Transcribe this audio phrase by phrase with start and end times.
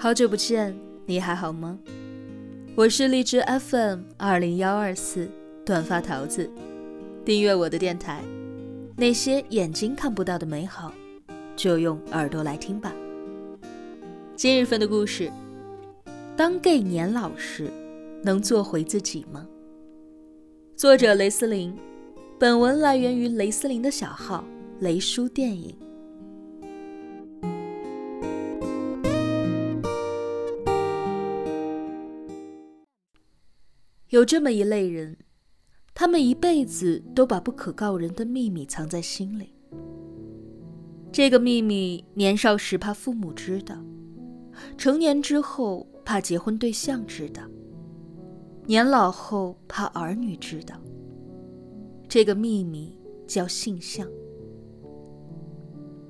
[0.00, 1.76] 好久不见，你还好吗？
[2.76, 5.28] 我是荔枝 FM 二零幺二四
[5.66, 6.48] 短发桃子，
[7.24, 8.22] 订阅我的电台。
[8.96, 10.94] 那些眼睛看不到的美好，
[11.56, 12.94] 就用耳朵来听吧。
[14.36, 15.32] 今日份的故事：
[16.36, 17.68] 当 gay 年老时，
[18.22, 19.48] 能做回自己吗？
[20.76, 21.76] 作者雷思林，
[22.38, 24.44] 本文来源于雷思林的小号
[24.78, 25.74] 雷叔电影。
[34.10, 35.18] 有这么一类人，
[35.94, 39.52] 他们一辈子都把不可告人的秘密藏在心里。
[41.12, 43.76] 这个秘密，年少时怕父母知道，
[44.78, 47.42] 成年之后怕结婚对象知道，
[48.64, 50.74] 年老后怕儿女知道。
[52.08, 54.08] 这个秘密叫性向。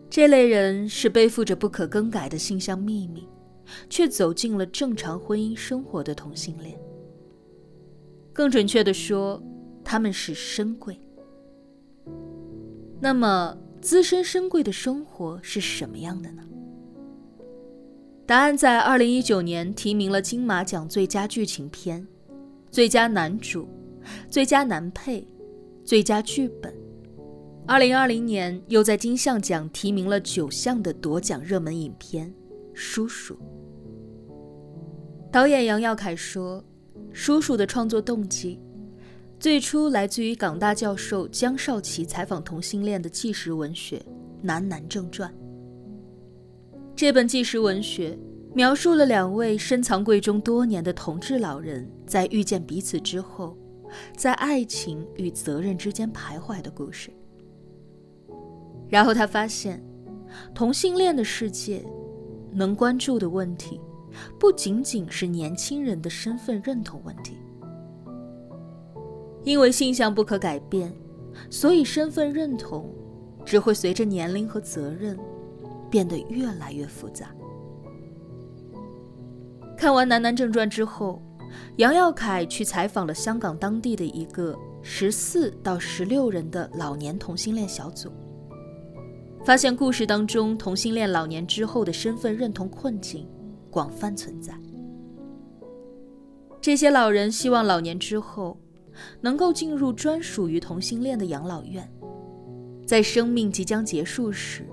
[0.08, 3.28] 这类人是背负着不可更改的性向秘密，
[3.90, 6.78] 却走进了正常婚姻生活的同性恋。
[8.38, 9.42] 更准确的说，
[9.82, 10.96] 他们是深贵。
[13.00, 16.44] 那么，资深深贵的生活是什么样的呢？
[18.26, 22.06] 答案在二零一九年提名了金马奖最佳剧情片、
[22.70, 23.68] 最佳男主、
[24.30, 25.26] 最佳男配、
[25.84, 26.72] 最佳剧本。
[27.66, 32.28] 二零二零年又在金像奖提名了九项的夺奖热门影片
[32.72, 33.34] 《叔叔》。
[35.32, 36.62] 导演杨耀凯说。
[37.12, 38.58] 叔叔的创作动机，
[39.40, 43.98] 最初来自于港大教授江少奇采访同性恋的纪实文学
[44.40, 45.30] 《男男正传》。
[46.94, 48.18] 这本纪实文学
[48.54, 53.56] 描述了两位深藏贵中多年的同志老人在遇见彼此之后，
[54.16, 57.10] 在爱情与责任之间徘徊的故事。
[58.88, 59.84] 然后他发现，
[60.54, 61.84] 同性恋的世界
[62.50, 63.80] 能关注的问题。
[64.38, 67.36] 不仅仅是年轻人的身份认同问题，
[69.44, 70.92] 因为性向不可改变，
[71.50, 72.92] 所以身份认同
[73.44, 75.18] 只会随着年龄和责任
[75.90, 77.34] 变得越来越复杂。
[79.76, 81.22] 看完《男男正传》之后，
[81.76, 88.10] 杨耀凯去采访了香港当地的一个十四到十六人的老年同性恋小组，
[89.44, 93.28] 发现故事当中同性恋老年之后的身份认同困境。
[93.70, 94.52] 广泛存在。
[96.60, 98.58] 这些老人希望老年之后
[99.20, 101.88] 能够进入专属于同性恋的养老院，
[102.86, 104.66] 在生命即将结束时，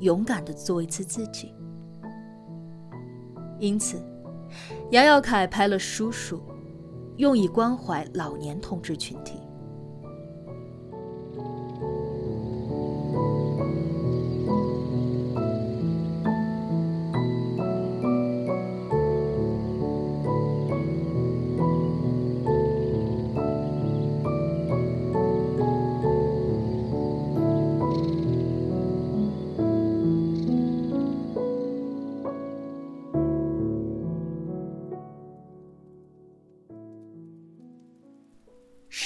[0.00, 1.52] 勇敢地做一次自己。
[3.58, 4.00] 因此，
[4.90, 6.36] 杨耀凯拍了《叔叔》，
[7.16, 9.40] 用以关怀老年同志群体。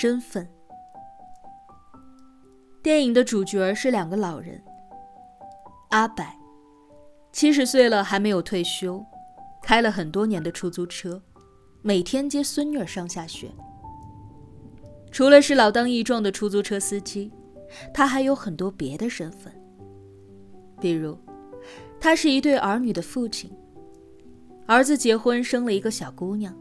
[0.00, 0.48] 身份。
[2.82, 4.58] 电影的主角是两个老人。
[5.90, 6.24] 阿柏，
[7.32, 9.04] 七十岁了还没有退休，
[9.62, 11.20] 开了很多年的出租车，
[11.82, 13.50] 每天接孙女上下学。
[15.12, 17.30] 除了是老当益壮的出租车司机，
[17.92, 19.52] 他还有很多别的身份。
[20.80, 21.14] 比如，
[22.00, 23.54] 他是一对儿女的父亲，
[24.64, 26.56] 儿子结婚生了一个小姑娘，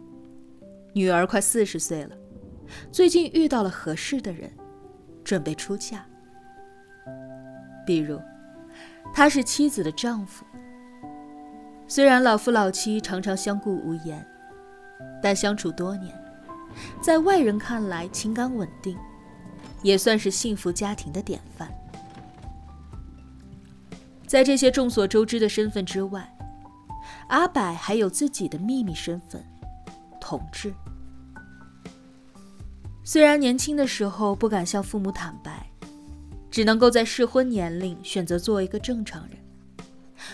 [0.92, 2.19] 女儿快四十岁了。
[2.92, 4.52] 最近遇到了合适的人，
[5.24, 6.06] 准备出嫁。
[7.86, 8.22] 比如，
[9.14, 10.46] 他是妻子的丈夫。
[11.88, 14.24] 虽然老夫老妻常常相顾无言，
[15.24, 16.14] 但相处多年，
[17.02, 18.96] 在外人看来情感稳定，
[19.82, 21.68] 也算是幸福家庭的典范。
[24.28, 26.32] 在这些众所周知的身份之外，
[27.30, 29.44] 阿柏还有自己的秘密身份——
[30.22, 30.72] 同志。
[33.12, 35.68] 虽然年轻的时候不敢向父母坦白，
[36.52, 39.38] 只能够在适婚年龄选择做一个正常人，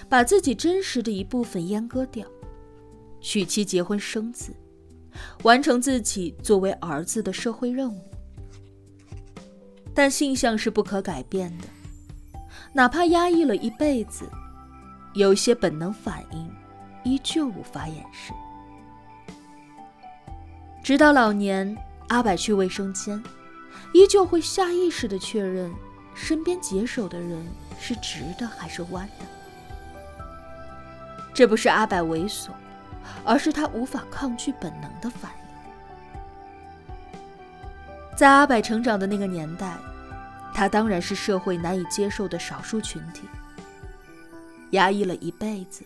[0.10, 2.28] 把自己真实的一部分阉割掉，
[3.22, 4.54] 娶妻结婚生子，
[5.44, 8.02] 完成自己作为儿子的社会任务。
[9.94, 11.68] 但性向是不可改变的，
[12.74, 14.30] 哪怕压抑了一辈子，
[15.14, 16.52] 有些本能反应
[17.06, 18.34] 依旧无法掩饰，
[20.84, 21.74] 直到老年。
[22.08, 23.22] 阿柏去卫生间，
[23.94, 25.74] 依旧会下意识地确认
[26.14, 27.46] 身边解手的人
[27.80, 29.26] 是直的还是弯的。
[31.34, 32.50] 这不是阿柏猥琐，
[33.26, 35.46] 而是他无法抗拒本能的反应。
[38.16, 39.76] 在阿柏成长的那个年代，
[40.54, 43.24] 他当然是社会难以接受的少数群体，
[44.72, 45.84] 压抑了一辈子，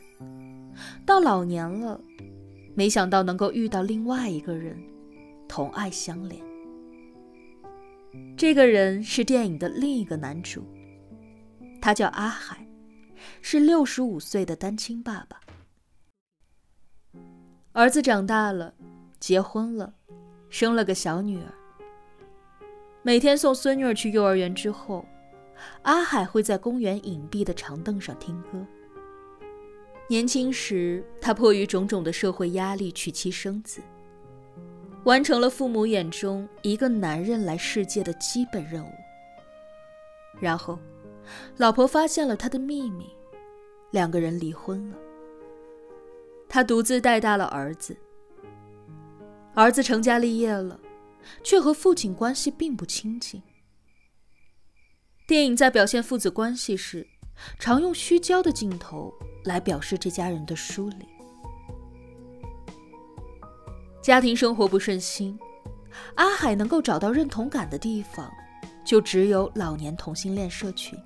[1.05, 1.99] 到老年了，
[2.75, 4.77] 没想到能够遇到另外一个人，
[5.49, 6.41] 同爱相连。
[8.37, 10.63] 这个人是电影的另一个男主，
[11.81, 12.65] 他叫阿海。
[13.41, 15.41] 是六十五岁的单亲爸爸，
[17.73, 18.73] 儿子长大了，
[19.19, 19.93] 结婚了，
[20.49, 21.53] 生了个小女儿。
[23.01, 25.05] 每天送孙女儿去幼儿园之后，
[25.81, 28.65] 阿海会在公园隐蔽的长凳上听歌。
[30.07, 33.81] 年轻时，他迫于种种的社会压力娶妻生子，
[35.03, 38.93] 完成了父母眼中一个男人来世界的基本任务。
[40.39, 40.77] 然后。
[41.57, 43.05] 老婆发现了他的秘密，
[43.91, 44.97] 两个人离婚了。
[46.47, 47.95] 他独自带大了儿子。
[49.53, 50.79] 儿子成家立业了，
[51.43, 53.43] 却和父亲关系并不亲近。
[55.27, 57.05] 电影在表现父子关系时，
[57.59, 59.13] 常用虚焦的镜头
[59.43, 61.05] 来表示这家人的疏离。
[64.09, 65.37] 家庭生活不顺心，
[66.15, 68.27] 阿海能够找到认同感的地方，
[68.83, 70.97] 就只有老年同性恋社群。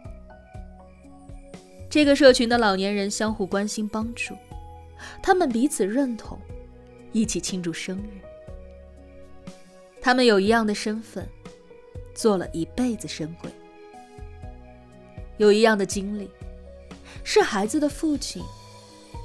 [1.89, 4.33] 这个社群的老年人相互关心帮助，
[5.21, 6.39] 他们彼此认同，
[7.11, 8.21] 一起庆祝生日。
[10.01, 11.27] 他们有一样的身份，
[12.15, 13.51] 做了一辈子深柜，
[15.35, 16.29] 有一样的经历，
[17.25, 18.41] 是孩子的父亲，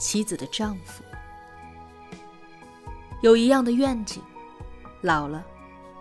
[0.00, 1.04] 妻子的丈夫，
[3.20, 4.23] 有一样的愿景，
[5.03, 5.44] 老了，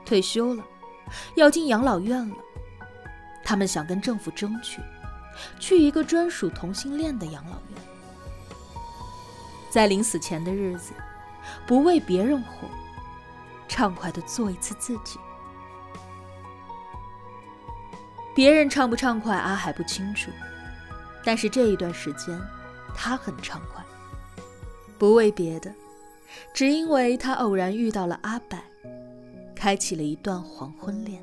[0.05, 0.63] 退休了，
[1.35, 2.35] 要进养老院了，
[3.43, 4.81] 他们想跟政府争取。
[5.59, 7.79] 去一个专属同性恋的养老院，
[9.69, 10.93] 在临死前的日子，
[11.67, 12.67] 不为别人活，
[13.67, 15.19] 畅快的做一次自己。
[18.33, 20.31] 别人畅不畅快，阿海不清楚，
[21.23, 22.39] 但是这一段时间，
[22.95, 23.83] 他很畅快。
[24.97, 25.71] 不为别的，
[26.53, 28.57] 只因为他偶然遇到了阿柏，
[29.55, 31.21] 开启了一段黄昏恋。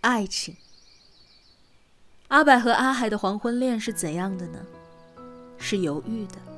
[0.00, 0.56] 爱情。
[2.28, 4.58] 阿柏和阿海的黄昏恋是怎样的呢？
[5.58, 6.55] 是犹豫的。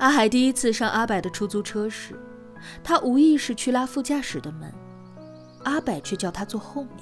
[0.00, 2.18] 阿海第一次上阿柏的出租车时，
[2.82, 4.72] 他无意识去拉副驾驶的门，
[5.64, 6.96] 阿柏却叫他坐后面。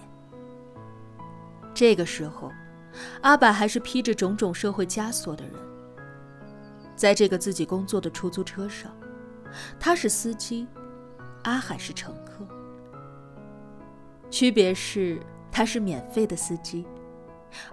[1.72, 2.50] 这个时候，
[3.20, 5.54] 阿柏还是披着种种社会枷锁的人，
[6.96, 8.90] 在这个自己工作的出租车上，
[9.78, 10.66] 他是司机，
[11.44, 12.44] 阿海是乘客。
[14.28, 15.22] 区别是，
[15.52, 16.84] 他是免费的司机，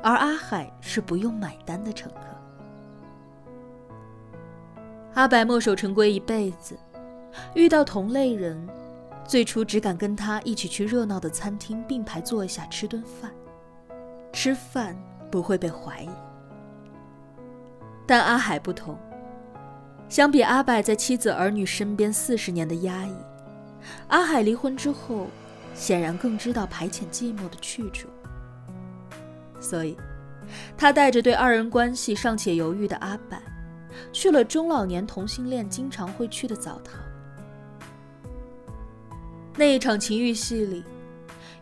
[0.04, 2.34] 而阿海是不用买单的乘客。
[5.15, 6.77] 阿白墨守成规一辈子，
[7.53, 8.67] 遇到同类人，
[9.25, 13.31] 最初只敢跟他一起去热闹的餐厅并排坐下吃顿饭，
[14.33, 14.95] 吃饭
[15.31, 16.09] 不会被怀疑。
[18.06, 18.97] 但阿海不同，
[20.09, 23.16] 相比阿白在妻子儿女身边四十年的压抑，
[24.09, 25.28] 阿海离婚之后。
[25.78, 28.07] 显然更知道排遣寂寞的去处，
[29.59, 29.97] 所以，
[30.78, 33.37] 他带着对二人关系尚且犹豫的阿柏，
[34.11, 36.99] 去了中老年同性恋经常会去的澡堂。
[39.57, 40.83] 那一场情欲戏里，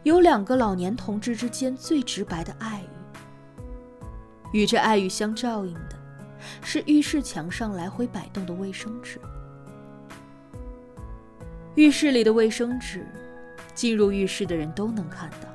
[0.04, 5.96] 有两个老年同志之间最直白的爱语，与这爱语相照应的，
[6.62, 9.20] 是浴室墙上来回摆动的卫生纸。
[11.75, 13.06] 浴室里的卫生纸。
[13.75, 15.50] 进入浴室的人都能看到，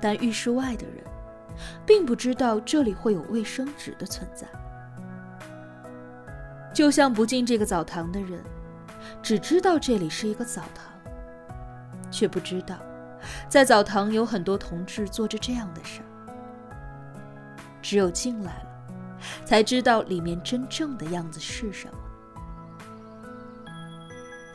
[0.00, 1.02] 但浴室外的人
[1.84, 4.46] 并不知道这里会有卫生纸的存在。
[6.76, 8.38] 就像不进这个澡堂的人，
[9.22, 10.84] 只知道这里是一个澡堂，
[12.10, 12.76] 却不知道
[13.48, 16.06] 在澡堂有很多同志做着这样的事儿。
[17.80, 18.68] 只有进来了，
[19.42, 21.94] 才知道里面真正的样子是什么。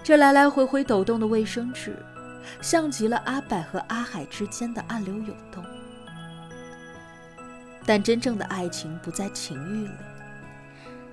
[0.03, 1.97] 这来来回回抖动的卫生纸。
[2.61, 5.63] 像极了阿柏和阿海之间的暗流涌动，
[7.83, 9.93] 但真正的爱情不在情欲里，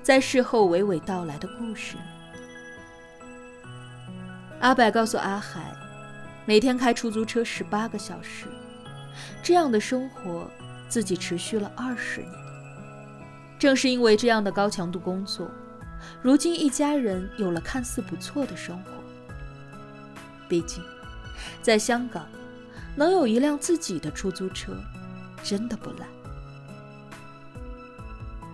[0.08, 1.98] 在事后娓娓道来的故事。
[4.58, 5.70] 阿柏告诉阿海，
[6.46, 8.46] 每天开出租车十八个小时，
[9.42, 10.50] 这样的生活
[10.88, 12.32] 自己持续了二十年。
[13.58, 15.46] 正是因为这样的高强度工作，
[16.22, 18.92] 如今一家人有了看似不错的生活。
[20.48, 20.82] 毕竟，
[21.60, 22.26] 在香港，
[22.96, 24.72] 能有一辆自己的出租车，
[25.42, 26.06] 真的不赖。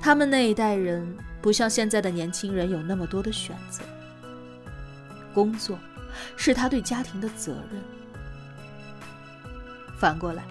[0.01, 3.85] 他们那一代人不像现在的年轻人有那么多的选择，
[5.35, 5.79] 工作
[6.39, 7.83] 是他对家庭的责任。
[9.99, 10.43] 反过来，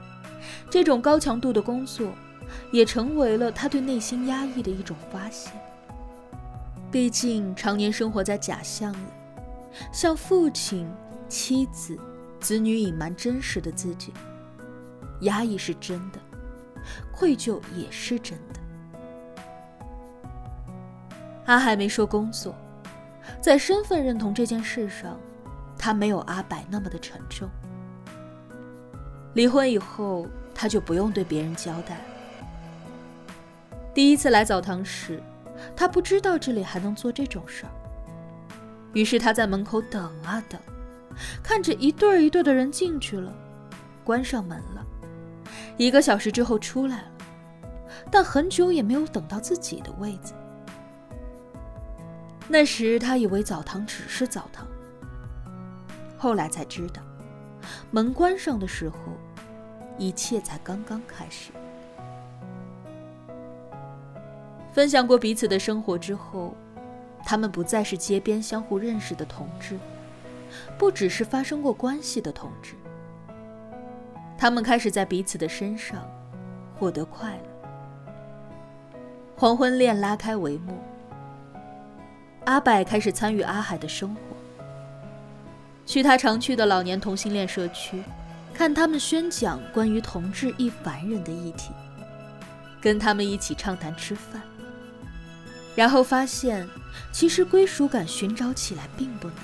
[0.70, 2.14] 这种高强度的工作，
[2.72, 5.50] 也成为了他对内心压抑的一种发泄。
[6.92, 9.08] 毕竟常年生活在假象里，
[9.92, 10.88] 向父亲。
[11.28, 11.98] 妻子、
[12.40, 14.14] 子女隐瞒真实的自己，
[15.22, 16.20] 压抑是真的，
[17.12, 18.60] 愧疚也是真的。
[21.46, 22.56] 阿海没说工作，
[23.42, 25.20] 在身份认同这件事上，
[25.78, 27.50] 他没有阿柏那么的沉重。
[29.34, 32.00] 离婚以后，他就不用对别人交代。
[33.94, 35.22] 第一次来澡堂时，
[35.76, 37.72] 他不知道这里还能做这种事儿，
[38.94, 40.60] 于是他在门口等啊等。
[41.44, 43.32] 看着一对一对的人进去了，
[44.04, 44.86] 关上门了，
[45.78, 47.08] 一个小时之后出来了，
[48.10, 50.34] 但很久也没有等到自己的位子。
[52.48, 54.68] 那时他以为澡堂只是澡堂，
[56.18, 57.02] 后来才知道，
[57.92, 58.98] 门关上的时候，
[59.98, 61.52] 一切才刚刚开始。
[64.72, 66.56] 分享过彼此的生活之后，
[67.24, 69.78] 他们不再是街边相互认识的同志。
[70.78, 72.76] 不只是发生过关系的同志，
[74.38, 76.08] 他们开始在彼此的身上
[76.78, 78.22] 获得快乐。
[79.36, 80.78] 黄昏恋拉开帷幕，
[82.46, 84.22] 阿柏开始参与阿海的生活，
[85.86, 88.04] 去他常去的老年同性恋社区，
[88.54, 91.72] 看他们宣讲关于同志亦凡人的议题，
[92.82, 94.42] 跟他们一起畅谈吃饭，
[95.74, 96.68] 然后发现，
[97.14, 99.38] 其实归属感寻找起来并不难。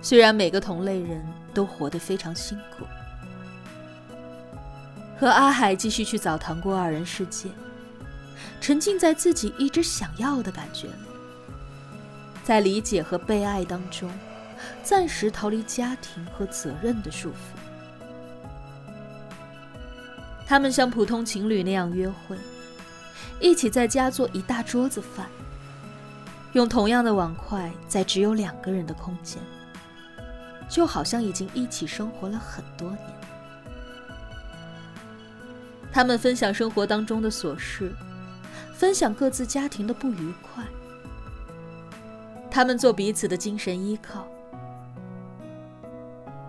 [0.00, 1.20] 虽然每个同类人
[1.52, 2.84] 都活得非常辛苦，
[5.18, 7.48] 和阿海继续去澡堂过二人世界，
[8.60, 11.09] 沉浸在自己一直想要的感觉里，
[12.50, 14.10] 在理解和被爱当中，
[14.82, 17.34] 暂时逃离家庭和责任的束缚。
[20.44, 22.36] 他们像普通情侣那样约会，
[23.38, 25.28] 一起在家做一大桌子饭，
[26.52, 29.40] 用同样的碗筷，在只有两个人的空间。
[30.68, 33.00] 就好像已经一起生活了很多年。
[35.92, 37.92] 他们分享生活当中的琐事，
[38.74, 40.64] 分享各自家庭的不愉快。
[42.50, 44.26] 他们做彼此的精神依靠。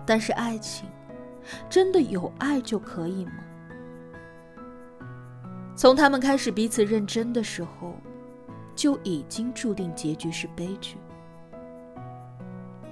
[0.04, 0.88] 但是，爱情
[1.70, 3.32] 真的有爱就可以吗？
[5.76, 7.94] 从他们开始彼此认真的时候，
[8.74, 10.96] 就已经注定结局是悲剧，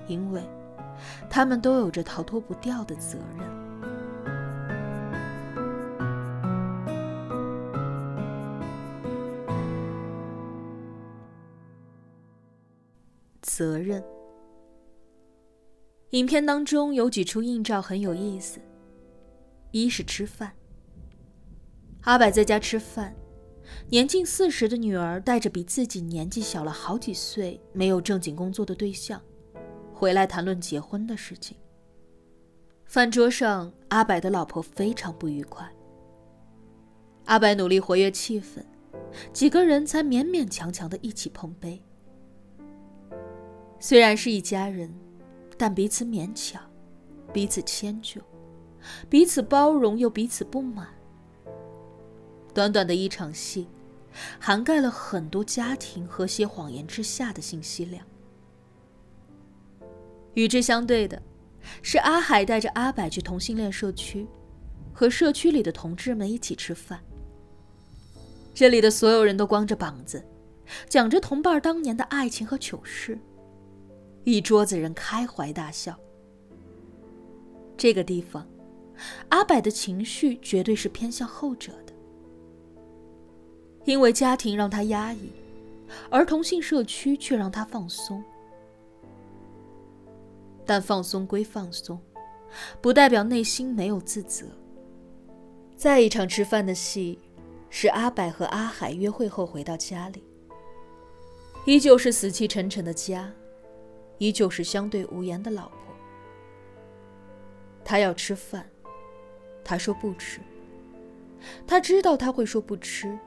[0.07, 0.43] 因为。
[1.31, 3.60] 他们都有着逃脱不掉的责任。
[13.61, 14.03] 责任。
[16.13, 18.59] 影片当中有几处映照很有意思。
[19.71, 20.55] 一是吃饭。
[22.05, 23.15] 阿柏在家吃饭，
[23.91, 29.21] 年近四十的女儿带着比自己年纪小了好几岁、没有正经工作的对象。
[29.93, 31.55] 回来谈论结婚的事情。
[32.87, 35.71] 饭桌上，阿柏的老婆非常不愉快。
[37.27, 38.65] 阿白努力活跃气氛，
[39.35, 41.85] 几个人才勉勉强强的一起碰杯。
[43.83, 44.95] 虽然是一家人，
[45.57, 46.63] 但彼此勉强，
[47.33, 48.21] 彼此迁就，
[49.09, 50.87] 彼此包容又彼此不满。
[52.53, 53.67] 短短的一场戏，
[54.39, 58.05] 涵盖了很多家庭和谐谎言之下的信息量。
[60.35, 61.21] 与之相对的，
[61.81, 64.27] 是阿海带着阿柏去同性恋社区，
[64.93, 67.01] 和社区里的同志们一起吃饭。
[68.53, 70.23] 这里的所有人都光着膀子，
[70.87, 73.19] 讲着同伴当年的爱情和糗事，
[74.25, 75.99] 一桌子人开怀大笑。
[77.77, 78.47] 这个地方，
[79.31, 81.93] 阿柏的情绪绝对是偏向后者的，
[83.85, 85.31] 因为家庭让他压抑，
[86.11, 88.23] 而同性社区却让他放松。
[90.67, 91.99] 但放松归放松，
[92.81, 94.47] 不代表内心没有自责。
[95.75, 97.19] 再一场吃饭的戏，
[97.71, 100.23] 是阿柏和阿海约会后回到家里，
[101.65, 103.33] 依旧是死气沉沉的家，
[104.21, 105.79] 依旧是相对无言的老婆。
[107.83, 108.71] 他要吃饭，
[109.65, 110.41] 他说不吃。
[111.67, 113.19] 他知道他会说不吃，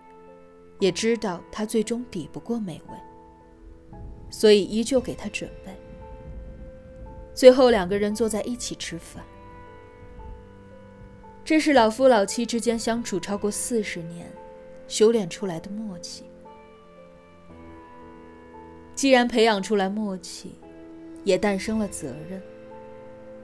[0.79, 3.97] 也知道他最终抵不过美味，
[4.29, 5.75] 所以依旧给他准备。
[7.33, 9.23] 最后两个人坐在一起吃饭，
[11.43, 14.31] 这是老夫老妻之间相处超过四十年
[14.88, 16.23] 修炼出来的默契。
[18.93, 20.59] 既然培养出来默契，
[21.24, 22.42] 也诞生了责任，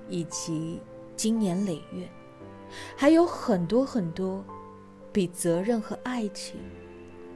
[0.07, 0.79] 以及
[1.15, 2.07] 经年累月，
[2.95, 4.43] 还有很多很多
[5.11, 6.59] 比责任和爱情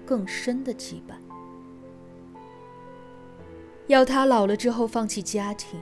[0.06, 1.16] 更深的羁绊。
[3.88, 5.82] 要他老了之后放弃家庭。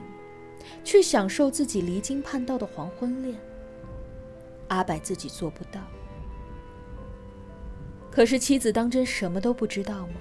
[0.84, 3.36] 去享受自己离经叛道的黄昏恋，
[4.68, 5.80] 阿柏自己做不到。
[8.12, 10.14] 可是妻子当真什么都不知道吗？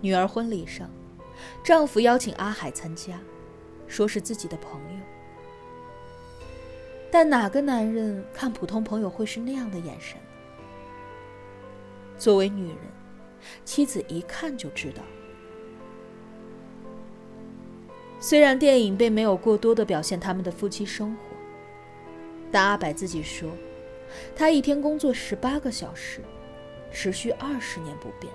[0.00, 0.90] 女儿婚礼上，
[1.62, 3.18] 丈夫邀请阿海参加，
[3.86, 5.00] 说是自己的朋友。
[7.10, 10.18] 但哪个男人看普通朋友会是那样的眼神？
[12.18, 12.76] 作为女人，
[13.64, 15.02] 妻子一看就知道。
[18.20, 21.20] 虽然电影并没有过多的表现他们的夫妻生活，
[22.50, 23.48] 但阿柏自己说，
[24.34, 26.20] 他一天工作十八个小时，
[26.90, 28.32] 持续二十年不变。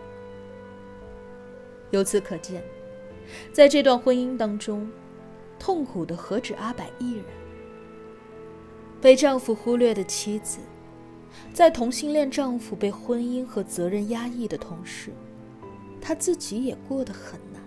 [1.92, 2.64] 由此可见，
[3.52, 4.90] 在这段婚姻当中，
[5.60, 7.26] 痛苦的何止阿柏一人？
[9.02, 10.60] 被丈夫忽略的妻子，
[11.54, 15.12] 在同性恋丈夫被婚姻和责任压抑的同时，
[16.00, 17.62] 她自己也过得很难。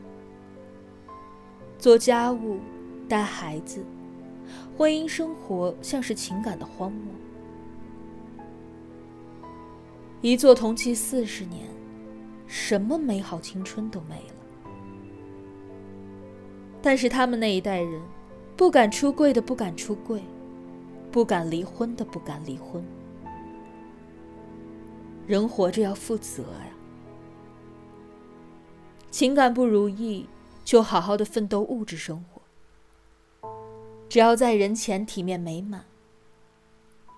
[1.79, 2.59] 做家务、
[3.09, 3.85] 带孩子，
[4.77, 7.13] 婚姻生活像是情感的荒漠。
[10.23, 11.67] 一做同妻四十年，
[12.47, 14.36] 什么美好青春都没了。
[16.87, 18.01] 但是他们那一代人，
[18.57, 20.23] 不敢出柜的不敢出柜，
[21.11, 22.81] 不敢离婚的不敢离婚。
[25.27, 26.71] 人活着要负责呀，
[29.11, 30.29] 情感不如意。
[30.65, 32.41] 就好好的奋斗物质生活，
[34.09, 35.85] 只要在人前体面美满，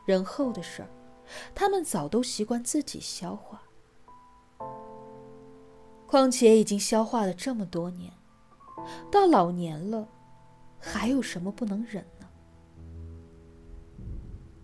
[0.07, 0.88] 人后的事儿，
[1.55, 3.62] 他们早都习惯自己消化。
[6.07, 8.12] 况且已经消化了这么多年，
[9.11, 10.09] 到老年了，
[10.79, 12.27] 还有什么不能忍呢？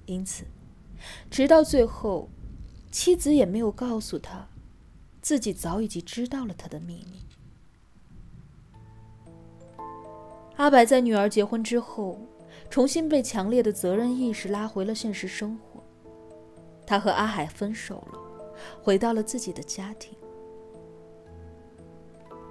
[0.07, 0.44] 因此，
[1.31, 2.29] 直到最后，
[2.90, 4.48] 妻子也没有告诉他，
[5.22, 7.20] 自己早已经知道了他的秘密。
[10.57, 12.20] 阿柏在女儿结婚之后，
[12.70, 15.83] 重新被强烈的责任意识拉回了现实生活。
[16.87, 18.18] 他和阿海分手了，
[18.83, 20.16] 回到了自己的家庭。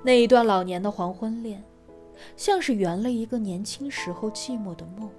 [0.04, 1.64] 那一段老年的黄昏恋，
[2.36, 5.10] 像是圆了一个年轻时候寂寞的梦。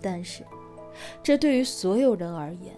[0.00, 0.42] 但是，
[1.22, 2.74] 这对于所有人而言，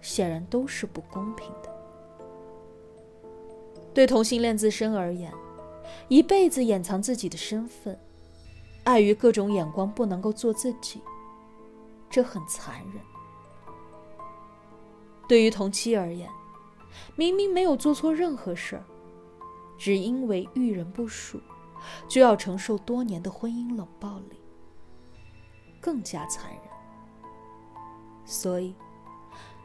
[0.00, 1.68] 显然都是不公平的。
[3.92, 5.32] 对同性恋自身而言，
[6.06, 7.98] 一辈子掩藏自己的身份，
[8.84, 11.02] 碍于各种眼光不能够做自己，
[12.08, 13.02] 这很残忍。
[15.28, 16.30] 对于同妻而言，
[17.14, 18.84] 明明没有做错任何事儿，
[19.78, 21.40] 只因为遇人不淑，
[22.08, 24.40] 就要承受多年的婚姻冷暴力，
[25.80, 26.62] 更加残忍。
[28.24, 28.74] 所以，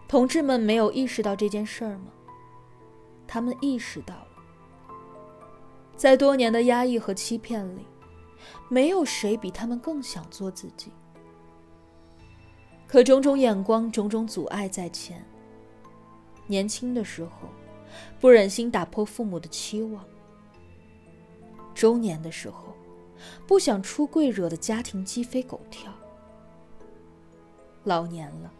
[0.08, 2.12] 同志们没有意识到这件事儿吗？
[3.28, 4.28] 他们意识到了。
[5.96, 7.86] 在多年的压抑和欺骗里，
[8.70, 10.91] 没有谁比他们更想做自己。
[12.88, 15.26] 可种种眼光、种种阻碍在前。
[16.52, 17.48] 年轻的时候，
[18.20, 20.04] 不忍心打破父母的期望；
[21.74, 22.76] 中年的时候，
[23.48, 25.90] 不想出柜，惹得家庭鸡飞狗跳；
[27.86, 28.52] 老年了，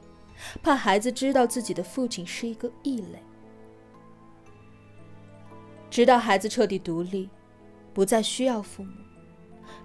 [0.64, 3.22] 怕孩子知道自己的父亲是一个异类。
[5.90, 7.30] 直到孩子彻底独立，
[7.94, 8.94] 不再需要父母，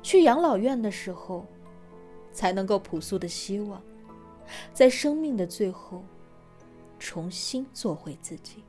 [0.00, 1.44] 去养老院的时候，
[2.32, 3.82] 才能够朴素的希望，
[4.72, 6.04] 在生命的最后，
[6.98, 8.64] 重新做回自己。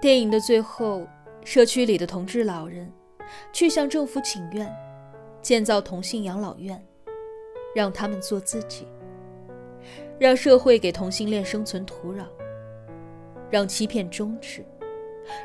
[0.00, 1.06] 电影的最后，
[1.44, 2.90] 社区里的同志老人
[3.52, 4.74] 去向政府请愿，
[5.42, 6.82] 建造同性养老院，
[7.74, 8.88] 让他们做自己，
[10.18, 12.24] 让社会给同性恋生存土壤，
[13.50, 14.64] 让欺骗终止，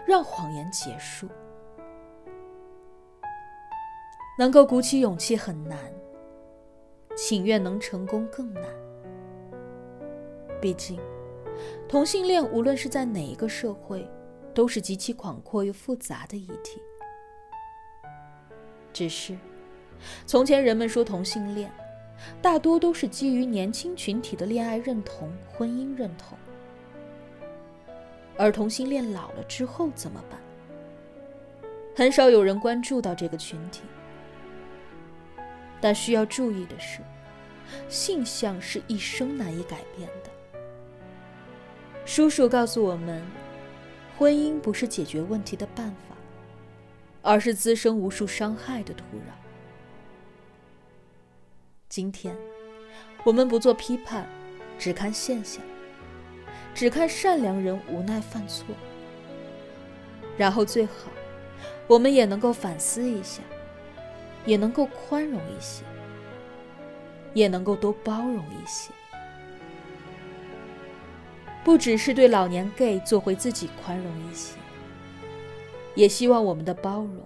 [0.08, 1.28] 让谎言结束。
[4.40, 5.78] 能够鼓起勇气很难，
[7.14, 8.64] 请愿能成功更难。
[10.62, 10.98] 毕竟，
[11.90, 14.10] 同性恋无论是在哪一个社会，
[14.56, 16.82] 都是极其广阔又复杂的议题。
[18.94, 19.38] 只是，
[20.26, 21.70] 从前人们说同性恋，
[22.42, 26.38] 大多都是基于年轻群体的恋爱认同、婚姻认同。
[28.38, 30.40] 而同性恋老了之后怎么办？
[31.96, 33.82] 很少有人关注到这个群体。
[35.82, 37.02] 但需要注意的是，
[37.90, 40.30] 性向是一生难以改变的。
[42.06, 43.22] 叔叔告诉我们，
[44.18, 46.16] 婚姻不是解决问题的办法，
[47.22, 49.34] 而是滋生无数伤害的土壤。
[51.90, 52.36] 今天，
[53.24, 54.28] 我们不做批判，
[54.80, 55.62] 只看现象，
[56.74, 58.68] 只看善良人无奈犯错，
[60.38, 61.12] 然后最好，
[61.88, 63.42] 我们也能够反思一下。
[64.46, 65.84] 也能够宽容一些，
[67.34, 68.92] 也能够多包容一些，
[71.66, 74.56] 不只是对老年 gay 做回自己宽容一些，
[75.96, 77.18] 也希望我们的包容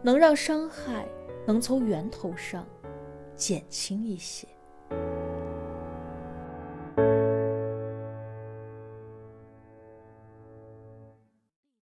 [0.00, 1.04] 能让伤害
[1.44, 2.64] 能从源头上
[3.34, 4.46] 减轻一些。